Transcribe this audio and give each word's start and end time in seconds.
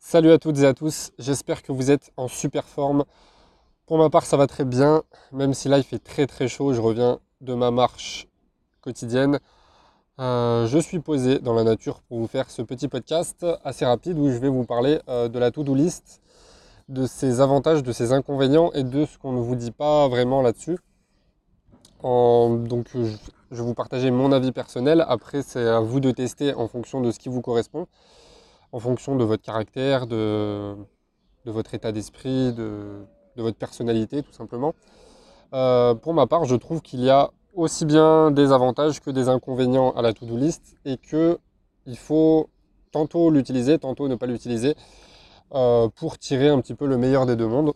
Salut 0.00 0.30
à 0.30 0.38
toutes 0.38 0.60
et 0.60 0.64
à 0.64 0.74
tous, 0.74 1.10
j'espère 1.18 1.60
que 1.60 1.72
vous 1.72 1.90
êtes 1.90 2.12
en 2.16 2.28
super 2.28 2.64
forme. 2.64 3.04
Pour 3.84 3.98
ma 3.98 4.08
part, 4.08 4.24
ça 4.24 4.36
va 4.36 4.46
très 4.46 4.64
bien, 4.64 5.02
même 5.32 5.54
si 5.54 5.68
là 5.68 5.76
il 5.76 5.82
fait 5.82 5.98
très 5.98 6.28
très 6.28 6.46
chaud, 6.46 6.72
je 6.72 6.80
reviens 6.80 7.18
de 7.40 7.52
ma 7.52 7.72
marche 7.72 8.28
quotidienne. 8.80 9.40
Euh, 10.20 10.66
je 10.68 10.78
suis 10.78 11.00
posé 11.00 11.40
dans 11.40 11.52
la 11.52 11.64
nature 11.64 12.00
pour 12.02 12.20
vous 12.20 12.28
faire 12.28 12.48
ce 12.48 12.62
petit 12.62 12.86
podcast 12.86 13.44
assez 13.64 13.84
rapide 13.84 14.16
où 14.18 14.30
je 14.30 14.38
vais 14.38 14.48
vous 14.48 14.64
parler 14.64 15.00
euh, 15.08 15.28
de 15.28 15.38
la 15.38 15.50
to-do 15.50 15.74
list, 15.74 16.20
de 16.88 17.04
ses 17.04 17.40
avantages, 17.40 17.82
de 17.82 17.92
ses 17.92 18.12
inconvénients 18.12 18.70
et 18.74 18.84
de 18.84 19.04
ce 19.04 19.18
qu'on 19.18 19.32
ne 19.32 19.40
vous 19.40 19.56
dit 19.56 19.72
pas 19.72 20.06
vraiment 20.06 20.42
là-dessus. 20.42 20.78
donc 22.02 22.86
je, 22.94 23.16
je 23.50 23.56
vais 23.56 23.62
vous 23.62 23.74
partager 23.74 24.12
mon 24.12 24.30
avis 24.30 24.52
personnel, 24.52 25.04
après 25.08 25.42
c'est 25.42 25.66
à 25.66 25.80
vous 25.80 25.98
de 25.98 26.12
tester 26.12 26.54
en 26.54 26.68
fonction 26.68 27.00
de 27.00 27.10
ce 27.10 27.18
qui 27.18 27.28
vous 27.28 27.42
correspond 27.42 27.88
en 28.72 28.78
fonction 28.78 29.16
de 29.16 29.24
votre 29.24 29.42
caractère, 29.42 30.06
de, 30.06 30.76
votre 31.46 31.74
état 31.74 31.92
d'esprit, 31.92 32.52
de, 32.52 33.06
votre 33.36 33.56
personnalité 33.56 34.22
tout 34.22 34.32
simplement. 34.32 34.74
Euh, 35.54 35.94
pour 35.94 36.12
ma 36.12 36.26
part, 36.26 36.44
je 36.44 36.56
trouve 36.56 36.82
qu'il 36.82 37.00
y 37.00 37.10
a 37.10 37.30
aussi 37.54 37.86
bien 37.86 38.30
des 38.30 38.52
avantages 38.52 39.00
que 39.00 39.10
des 39.10 39.28
inconvénients 39.28 39.92
à 39.92 40.02
la 40.02 40.12
to-do 40.12 40.36
list 40.36 40.76
et 40.84 40.98
qu'il 40.98 41.96
faut 41.96 42.50
tantôt 42.92 43.30
l'utiliser, 43.30 43.78
tantôt 43.78 44.08
ne 44.08 44.16
pas 44.16 44.26
l'utiliser 44.26 44.74
euh, 45.54 45.88
pour 45.94 46.18
tirer 46.18 46.48
un 46.48 46.60
petit 46.60 46.74
peu 46.74 46.86
le 46.86 46.98
meilleur 46.98 47.26
des 47.26 47.36
deux 47.36 47.46
mondes. 47.46 47.72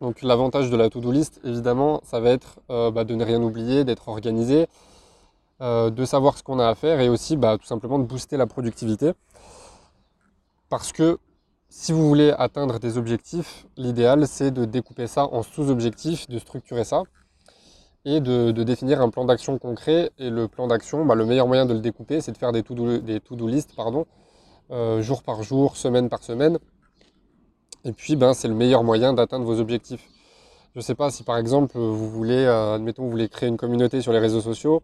Donc 0.00 0.22
l'avantage 0.22 0.70
de 0.70 0.76
la 0.76 0.88
to-do 0.88 1.10
list, 1.10 1.40
évidemment, 1.44 2.00
ça 2.04 2.20
va 2.20 2.30
être 2.30 2.60
euh, 2.70 2.90
bah, 2.90 3.04
de 3.04 3.14
ne 3.14 3.24
rien 3.24 3.42
oublier, 3.42 3.84
d'être 3.84 4.08
organisé, 4.08 4.66
de 5.60 6.04
savoir 6.06 6.38
ce 6.38 6.42
qu'on 6.42 6.58
a 6.58 6.66
à 6.66 6.74
faire 6.74 7.00
et 7.00 7.10
aussi 7.10 7.36
bah, 7.36 7.58
tout 7.58 7.66
simplement 7.66 7.98
de 7.98 8.04
booster 8.04 8.38
la 8.38 8.46
productivité. 8.46 9.12
Parce 10.70 10.92
que 10.92 11.18
si 11.68 11.92
vous 11.92 12.08
voulez 12.08 12.30
atteindre 12.30 12.78
des 12.78 12.96
objectifs, 12.96 13.66
l'idéal 13.76 14.26
c'est 14.28 14.52
de 14.52 14.64
découper 14.64 15.08
ça 15.08 15.26
en 15.26 15.42
sous-objectifs, 15.42 16.28
de 16.28 16.38
structurer 16.38 16.84
ça 16.84 17.02
et 18.04 18.20
de, 18.20 18.52
définir 18.52 19.00
un 19.00 19.10
plan 19.10 19.24
d'action 19.24 19.58
concret. 19.58 20.10
Et 20.18 20.30
le 20.30 20.46
plan 20.48 20.68
d'action, 20.68 21.04
bah, 21.04 21.16
le 21.16 21.26
meilleur 21.26 21.48
moyen 21.48 21.66
de 21.66 21.74
le 21.74 21.80
découper, 21.80 22.20
c'est 22.20 22.32
de 22.32 22.38
faire 22.38 22.52
des 22.52 22.62
to-do 22.62 23.00
pardon, 23.76 24.06
euh, 24.70 25.02
jour 25.02 25.22
par 25.24 25.42
jour, 25.42 25.76
semaine 25.76 26.08
par 26.08 26.22
semaine. 26.22 26.58
Et 27.84 27.92
puis, 27.92 28.14
ben, 28.14 28.32
c'est 28.32 28.48
le 28.48 28.54
meilleur 28.54 28.84
moyen 28.84 29.12
d'atteindre 29.12 29.44
vos 29.44 29.58
objectifs. 29.58 30.08
Je 30.74 30.78
ne 30.78 30.82
sais 30.82 30.94
pas 30.94 31.10
si 31.10 31.24
par 31.24 31.36
exemple, 31.36 31.76
vous 31.76 32.08
voulez, 32.08 32.44
euh, 32.44 32.76
admettons, 32.76 33.02
vous 33.02 33.10
voulez 33.10 33.28
créer 33.28 33.48
une 33.48 33.56
communauté 33.56 34.00
sur 34.00 34.12
les 34.12 34.20
réseaux 34.20 34.40
sociaux 34.40 34.82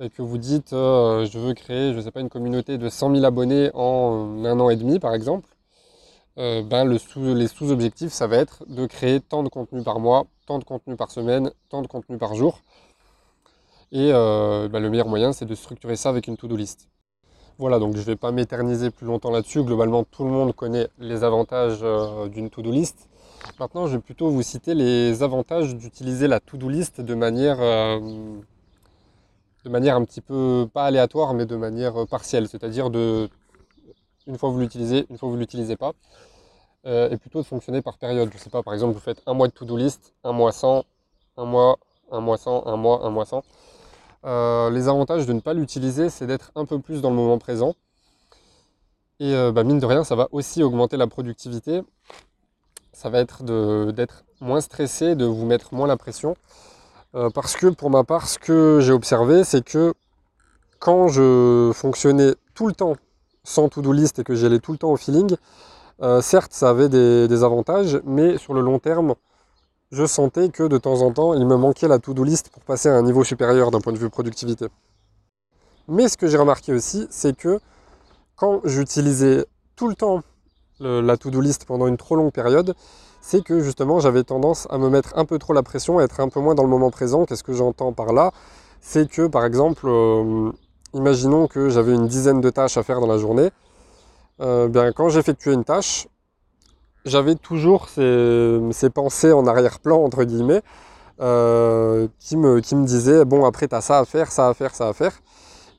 et 0.00 0.10
que 0.10 0.22
vous 0.22 0.38
dites 0.38 0.72
euh, 0.72 1.26
je 1.26 1.38
veux 1.38 1.54
créer, 1.54 1.94
je 1.94 2.00
sais 2.00 2.10
pas, 2.10 2.20
une 2.20 2.28
communauté 2.28 2.78
de 2.78 2.88
100 2.88 3.14
000 3.14 3.24
abonnés 3.24 3.70
en 3.74 4.44
un 4.44 4.60
an 4.60 4.70
et 4.70 4.76
demi 4.76 4.98
par 4.98 5.14
exemple, 5.14 5.48
euh, 6.38 6.62
ben 6.62 6.84
le 6.84 6.98
les 7.34 7.48
sous-objectifs 7.48 8.12
ça 8.12 8.26
va 8.26 8.36
être 8.36 8.64
de 8.68 8.86
créer 8.86 9.20
tant 9.20 9.42
de 9.42 9.48
contenu 9.48 9.82
par 9.82 10.00
mois, 10.00 10.26
tant 10.46 10.58
de 10.58 10.64
contenu 10.64 10.96
par 10.96 11.10
semaine, 11.10 11.52
tant 11.70 11.82
de 11.82 11.86
contenu 11.86 12.18
par 12.18 12.34
jour. 12.34 12.60
Et 13.92 14.10
euh, 14.12 14.68
ben, 14.68 14.80
le 14.80 14.90
meilleur 14.90 15.08
moyen 15.08 15.32
c'est 15.32 15.46
de 15.46 15.54
structurer 15.54 15.96
ça 15.96 16.08
avec 16.08 16.26
une 16.26 16.36
to-do 16.36 16.56
list. 16.56 16.88
Voilà, 17.58 17.78
donc 17.78 17.94
je 17.94 18.00
ne 18.00 18.04
vais 18.04 18.16
pas 18.16 18.32
m'éterniser 18.32 18.90
plus 18.90 19.06
longtemps 19.06 19.30
là-dessus. 19.30 19.62
Globalement, 19.62 20.02
tout 20.02 20.24
le 20.24 20.30
monde 20.30 20.52
connaît 20.56 20.88
les 20.98 21.22
avantages 21.22 21.84
d'une 22.32 22.50
to-do 22.50 22.72
list. 22.72 23.08
Maintenant, 23.60 23.86
je 23.86 23.92
vais 23.96 24.02
plutôt 24.02 24.28
vous 24.28 24.42
citer 24.42 24.74
les 24.74 25.22
avantages 25.22 25.76
d'utiliser 25.76 26.26
la 26.26 26.40
to-do 26.40 26.68
list 26.68 27.00
de 27.00 27.14
manière 27.14 27.60
de 29.64 29.70
manière 29.70 29.96
un 29.96 30.04
petit 30.04 30.20
peu, 30.20 30.68
pas 30.72 30.84
aléatoire, 30.84 31.34
mais 31.34 31.46
de 31.46 31.56
manière 31.56 32.02
euh, 32.02 32.06
partielle, 32.06 32.48
c'est-à-dire 32.48 32.90
de, 32.90 33.28
une 34.26 34.38
fois 34.38 34.50
vous 34.50 34.60
l'utilisez, 34.60 35.06
une 35.08 35.16
fois 35.16 35.28
vous 35.28 35.36
l'utilisez 35.36 35.76
pas, 35.76 35.92
euh, 36.86 37.08
et 37.10 37.16
plutôt 37.16 37.40
de 37.40 37.46
fonctionner 37.46 37.80
par 37.80 37.96
période. 37.96 38.30
Je 38.32 38.38
sais 38.38 38.50
pas, 38.50 38.62
par 38.62 38.74
exemple, 38.74 38.92
vous 38.92 39.00
faites 39.00 39.22
un 39.26 39.32
mois 39.32 39.48
de 39.48 39.52
to-do 39.52 39.76
list, 39.76 40.12
un 40.22 40.32
mois 40.32 40.52
sans, 40.52 40.84
un 41.38 41.46
mois, 41.46 41.78
un 42.12 42.20
mois 42.20 42.36
sans, 42.36 42.66
un 42.66 42.76
mois, 42.76 43.04
un 43.04 43.10
mois 43.10 43.24
sans. 43.24 43.42
Euh, 44.26 44.70
les 44.70 44.88
avantages 44.88 45.26
de 45.26 45.32
ne 45.32 45.40
pas 45.40 45.54
l'utiliser, 45.54 46.10
c'est 46.10 46.26
d'être 46.26 46.52
un 46.54 46.66
peu 46.66 46.78
plus 46.78 47.00
dans 47.00 47.10
le 47.10 47.16
moment 47.16 47.38
présent. 47.38 47.74
Et 49.20 49.32
bah, 49.52 49.62
mine 49.62 49.78
de 49.78 49.86
rien, 49.86 50.02
ça 50.02 50.16
va 50.16 50.28
aussi 50.32 50.62
augmenter 50.62 50.96
la 50.96 51.06
productivité. 51.06 51.82
Ça 52.92 53.10
va 53.10 53.20
être 53.20 53.44
d'être 53.92 54.24
moins 54.40 54.60
stressé, 54.60 55.14
de 55.14 55.24
vous 55.24 55.46
mettre 55.46 55.72
moins 55.72 55.86
la 55.86 55.96
pression. 55.96 56.36
Euh, 57.14 57.30
parce 57.30 57.54
que 57.54 57.68
pour 57.68 57.90
ma 57.90 58.02
part, 58.02 58.28
ce 58.28 58.38
que 58.38 58.80
j'ai 58.80 58.92
observé, 58.92 59.44
c'est 59.44 59.64
que 59.64 59.94
quand 60.80 61.08
je 61.08 61.70
fonctionnais 61.72 62.34
tout 62.54 62.66
le 62.66 62.72
temps 62.72 62.96
sans 63.44 63.68
to-do 63.68 63.92
list 63.92 64.18
et 64.18 64.24
que 64.24 64.34
j'y 64.34 64.46
allais 64.46 64.58
tout 64.58 64.72
le 64.72 64.78
temps 64.78 64.90
au 64.90 64.96
feeling, 64.96 65.36
euh, 66.02 66.20
certes, 66.20 66.52
ça 66.52 66.70
avait 66.70 66.88
des, 66.88 67.44
avantages, 67.44 68.00
mais 68.04 68.36
sur 68.36 68.52
le 68.52 68.60
long 68.60 68.80
terme, 68.80 69.14
je 69.92 70.04
sentais 70.06 70.48
que 70.48 70.64
de 70.64 70.76
temps 70.76 71.02
en 71.02 71.12
temps, 71.12 71.34
il 71.34 71.46
me 71.46 71.56
manquait 71.56 71.86
la 71.86 72.00
to-do 72.00 72.24
list 72.24 72.48
pour 72.48 72.64
passer 72.64 72.88
à 72.88 72.94
un 72.94 73.02
niveau 73.02 73.22
supérieur 73.22 73.70
d'un 73.70 73.80
point 73.80 73.92
de 73.92 73.98
vue 73.98 74.10
productivité. 74.10 74.66
Mais 75.86 76.08
ce 76.08 76.16
que 76.16 76.26
j'ai 76.26 76.38
remarqué 76.38 76.72
aussi, 76.72 77.06
c'est 77.10 77.36
que 77.36 77.60
quand 78.34 78.60
j'utilisais 78.64 79.46
tout 79.76 79.88
le 79.88 79.94
temps 79.94 80.22
la 80.80 81.16
to-do 81.16 81.40
list 81.40 81.64
pendant 81.66 81.86
une 81.86 81.96
trop 81.96 82.16
longue 82.16 82.32
période, 82.32 82.74
c'est 83.26 83.42
que 83.42 83.60
justement 83.60 84.00
j'avais 84.00 84.22
tendance 84.22 84.68
à 84.68 84.76
me 84.76 84.90
mettre 84.90 85.16
un 85.16 85.24
peu 85.24 85.38
trop 85.38 85.54
la 85.54 85.62
pression, 85.62 85.98
à 85.98 86.02
être 86.02 86.20
un 86.20 86.28
peu 86.28 86.40
moins 86.40 86.54
dans 86.54 86.62
le 86.62 86.68
moment 86.68 86.90
présent. 86.90 87.24
Qu'est-ce 87.24 87.42
que 87.42 87.54
j'entends 87.54 87.94
par 87.94 88.12
là? 88.12 88.32
C'est 88.82 89.08
que 89.08 89.26
par 89.28 89.46
exemple, 89.46 89.86
euh, 89.86 90.52
imaginons 90.92 91.46
que 91.46 91.70
j'avais 91.70 91.94
une 91.94 92.06
dizaine 92.06 92.42
de 92.42 92.50
tâches 92.50 92.76
à 92.76 92.82
faire 92.82 93.00
dans 93.00 93.06
la 93.06 93.16
journée. 93.16 93.50
Euh, 94.42 94.68
bien, 94.68 94.92
quand 94.92 95.08
j'effectuais 95.08 95.54
une 95.54 95.64
tâche, 95.64 96.06
j'avais 97.06 97.34
toujours 97.34 97.88
ces, 97.88 98.90
pensées 98.92 99.32
en 99.32 99.46
arrière-plan, 99.46 100.04
entre 100.04 100.24
guillemets, 100.24 100.60
euh, 101.22 102.06
qui, 102.18 102.36
me, 102.36 102.60
qui 102.60 102.76
me 102.76 102.84
disaient, 102.84 103.24
bon, 103.24 103.46
après, 103.46 103.68
tu 103.68 103.74
as 103.74 103.80
ça 103.80 104.00
à 104.00 104.04
faire, 104.04 104.30
ça 104.30 104.48
à 104.48 104.54
faire, 104.54 104.74
ça 104.74 104.88
à 104.88 104.92
faire. 104.92 105.14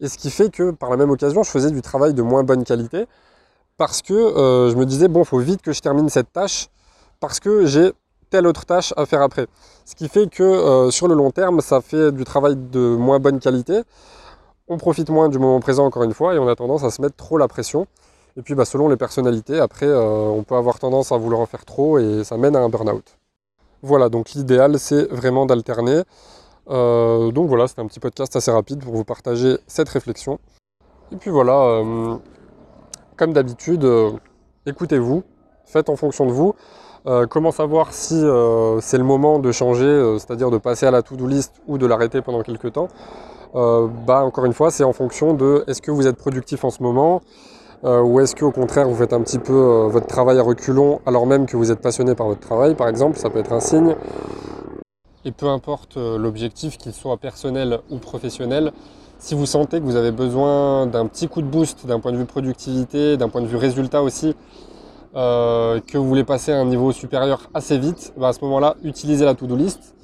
Et 0.01 0.07
ce 0.07 0.17
qui 0.17 0.31
fait 0.31 0.50
que, 0.50 0.72
par 0.72 0.89
la 0.89 0.97
même 0.97 1.11
occasion, 1.11 1.44
je 1.44 1.51
faisais 1.51 1.69
du 1.69 1.84
travail 1.84 2.16
de 2.16 2.23
moins 2.23 2.44
bonne 2.44 2.63
qualité, 2.63 3.05
parce 3.78 4.01
que 4.01 4.13
je 4.16 4.75
me 4.75 4.85
disais, 4.85 5.09
bon, 5.09 5.22
il 5.22 5.28
faut 5.28 5.39
vite 5.39 5.61
que 5.61 5.73
je 5.73 5.81
termine 5.81 6.09
cette 6.09 6.31
tâche, 6.34 6.69
parce 7.19 7.39
que 7.39 7.65
j'ai 7.65 7.91
telle 8.29 8.47
autre 8.47 8.65
tâche 8.65 8.93
à 8.97 9.05
faire 9.05 9.21
après. 9.21 9.47
Ce 9.85 9.95
qui 9.95 10.07
fait 10.09 10.27
que 10.29 10.43
euh, 10.43 10.91
sur 10.91 11.07
le 11.07 11.15
long 11.15 11.31
terme, 11.31 11.61
ça 11.61 11.81
fait 11.81 12.11
du 12.11 12.23
travail 12.23 12.55
de 12.55 12.95
moins 12.95 13.19
bonne 13.19 13.39
qualité. 13.39 13.83
On 14.67 14.77
profite 14.77 15.09
moins 15.09 15.29
du 15.29 15.37
moment 15.37 15.59
présent 15.59 15.85
encore 15.85 16.03
une 16.03 16.13
fois 16.13 16.33
et 16.33 16.39
on 16.39 16.47
a 16.47 16.55
tendance 16.55 16.83
à 16.83 16.89
se 16.89 17.01
mettre 17.01 17.15
trop 17.15 17.37
la 17.37 17.47
pression. 17.47 17.87
Et 18.37 18.41
puis 18.41 18.55
bah, 18.55 18.65
selon 18.65 18.89
les 18.89 18.97
personnalités, 18.97 19.59
après 19.59 19.85
euh, 19.85 20.01
on 20.01 20.43
peut 20.43 20.55
avoir 20.55 20.79
tendance 20.79 21.11
à 21.11 21.17
vouloir 21.17 21.39
en 21.41 21.45
faire 21.45 21.65
trop 21.65 21.99
et 21.99 22.23
ça 22.23 22.37
mène 22.37 22.55
à 22.55 22.59
un 22.59 22.69
burn-out. 22.69 23.17
Voilà, 23.81 24.09
donc 24.09 24.31
l'idéal 24.31 24.79
c'est 24.79 25.03
vraiment 25.11 25.45
d'alterner. 25.45 26.01
Euh, 26.67 27.31
donc 27.31 27.47
voilà, 27.47 27.67
c'était 27.67 27.81
un 27.81 27.87
petit 27.87 27.99
podcast 27.99 28.35
assez 28.35 28.51
rapide 28.51 28.83
pour 28.83 28.95
vous 28.95 29.05
partager 29.05 29.57
cette 29.67 29.89
réflexion. 29.89 30.39
Et 31.11 31.17
puis 31.17 31.29
voilà, 31.29 31.83
comme 33.15 33.31
d'habitude, 33.31 33.87
écoutez-vous, 34.65 35.23
faites 35.65 35.89
en 35.89 35.95
fonction 35.95 36.25
de 36.25 36.31
vous. 36.31 36.55
Euh, 37.07 37.27
comment 37.27 37.51
savoir 37.51 37.93
si 37.93 38.16
euh, 38.16 38.79
c'est 38.81 38.97
le 38.97 39.03
moment 39.03 39.38
de 39.38 39.51
changer, 39.51 39.85
euh, 39.85 40.17
c'est-à-dire 40.17 40.49
de 40.49 40.57
passer 40.57 40.88
à 40.88 40.91
la 40.91 41.03
to-do 41.03 41.27
list 41.27 41.53
ou 41.67 41.77
de 41.77 41.85
l'arrêter 41.85 42.21
pendant 42.21 42.41
quelques 42.41 42.73
temps 42.73 42.88
bah, 43.53 44.23
Encore 44.23 44.45
une 44.45 44.53
fois, 44.53 44.71
c'est 44.71 44.83
en 44.83 44.91
fonction 44.91 45.33
de 45.33 45.63
est-ce 45.67 45.81
que 45.81 45.91
vous 45.91 46.07
êtes 46.07 46.17
productif 46.17 46.63
en 46.63 46.71
ce 46.71 46.81
moment 46.81 47.21
ou 47.83 48.19
est-ce 48.19 48.35
qu'au 48.35 48.49
contraire 48.49 48.88
vous 48.89 48.95
faites 48.95 49.13
un 49.13 49.21
petit 49.21 49.38
peu 49.38 49.88
votre 49.91 50.07
travail 50.07 50.39
à 50.39 50.41
reculons 50.41 51.01
alors 51.05 51.27
même 51.27 51.45
que 51.45 51.55
vous 51.55 51.71
êtes 51.71 51.81
passionné 51.81 52.16
par 52.16 52.25
votre 52.25 52.39
travail, 52.39 52.73
par 52.73 52.88
exemple, 52.88 53.19
ça 53.19 53.29
peut 53.29 53.37
être 53.37 53.53
un 53.53 53.59
signe. 53.59 53.95
Et 55.23 55.31
peu 55.31 55.45
importe 55.45 55.97
l'objectif, 55.97 56.79
qu'il 56.79 56.93
soit 56.93 57.17
personnel 57.17 57.79
ou 57.91 57.97
professionnel, 57.99 58.72
si 59.19 59.35
vous 59.35 59.45
sentez 59.45 59.79
que 59.79 59.85
vous 59.85 59.97
avez 59.97 60.11
besoin 60.11 60.87
d'un 60.87 61.05
petit 61.05 61.27
coup 61.27 61.43
de 61.43 61.47
boost 61.47 61.85
d'un 61.85 61.99
point 61.99 62.11
de 62.11 62.17
vue 62.17 62.25
productivité, 62.25 63.17
d'un 63.17 63.29
point 63.29 63.41
de 63.41 63.47
vue 63.47 63.57
résultat 63.57 64.01
aussi, 64.01 64.35
euh, 65.16 65.79
que 65.79 65.97
vous 65.97 66.08
voulez 66.08 66.23
passer 66.26 66.52
à 66.52 66.59
un 66.59 66.66
niveau 66.66 66.91
supérieur 66.91 67.50
assez 67.53 67.78
vite, 67.78 68.14
bah, 68.17 68.29
à 68.29 68.34
ce 68.34 68.41
moment-là, 68.41 68.76
utilisez 68.84 69.23
la 69.23 69.34
to-do 69.34 69.56
list. 69.56 69.96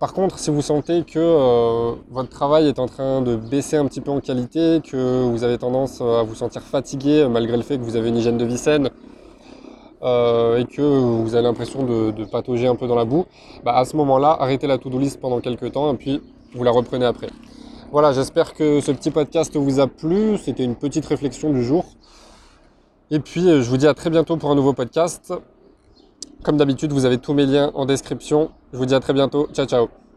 Par 0.00 0.12
contre, 0.12 0.38
si 0.38 0.50
vous 0.50 0.62
sentez 0.62 1.02
que 1.02 1.18
euh, 1.18 1.92
votre 2.10 2.30
travail 2.30 2.68
est 2.68 2.78
en 2.78 2.86
train 2.86 3.20
de 3.20 3.36
baisser 3.36 3.76
un 3.76 3.86
petit 3.86 4.00
peu 4.00 4.10
en 4.10 4.20
qualité, 4.20 4.80
que 4.82 5.22
vous 5.24 5.44
avez 5.44 5.58
tendance 5.58 6.00
à 6.00 6.22
vous 6.22 6.34
sentir 6.34 6.62
fatigué 6.62 7.26
malgré 7.30 7.56
le 7.56 7.62
fait 7.62 7.78
que 7.78 7.82
vous 7.82 7.96
avez 7.96 8.08
une 8.08 8.16
hygiène 8.16 8.38
de 8.38 8.44
vie 8.44 8.58
saine 8.58 8.90
euh, 10.02 10.58
et 10.58 10.64
que 10.64 10.82
vous 10.82 11.34
avez 11.34 11.44
l'impression 11.44 11.84
de, 11.84 12.24
patauger 12.24 12.66
un 12.66 12.74
peu 12.74 12.86
dans 12.86 12.96
la 12.96 13.04
boue, 13.04 13.26
bah, 13.64 13.76
à 13.76 13.84
ce 13.84 13.96
moment-là, 13.96 14.36
arrêtez 14.40 14.66
la 14.66 14.78
to-do 14.78 14.98
list 14.98 15.20
pendant 15.20 15.40
quelques 15.40 15.72
temps 15.72 15.92
et 15.92 15.96
puis 15.96 16.22
vous 16.54 16.64
la 16.64 16.70
reprenez 16.70 17.06
après. 17.06 17.28
Voilà, 17.92 18.12
j'espère 18.12 18.54
que 18.54 18.80
ce 18.80 18.90
petit 18.92 19.10
podcast 19.10 19.54
vous 19.56 19.78
a 19.78 19.86
plu. 19.86 20.36
C'était 20.38 20.64
une 20.64 20.74
petite 20.74 21.06
réflexion 21.06 21.52
du 21.52 21.62
jour. 21.62 21.84
Et 23.10 23.20
puis, 23.20 23.48
euh, 23.48 23.62
je 23.62 23.68
vous 23.68 23.76
dis 23.76 23.86
à 23.86 23.94
très 23.94 24.10
bientôt 24.10 24.36
pour 24.36 24.50
un 24.50 24.54
nouveau 24.54 24.72
podcast. 24.72 25.32
Comme 26.42 26.56
d'habitude, 26.56 26.92
vous 26.92 27.04
avez 27.04 27.18
tous 27.18 27.34
mes 27.34 27.46
liens 27.46 27.70
en 27.74 27.86
description. 27.86 28.50
Je 28.72 28.78
vous 28.78 28.86
dis 28.86 28.94
à 28.94 29.00
très 29.00 29.12
bientôt. 29.12 29.48
Ciao, 29.52 29.66
ciao. 29.66 30.03